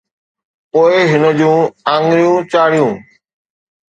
[0.71, 1.59] پوءِ هن جون
[1.93, 2.93] آڱريون چاڙهيون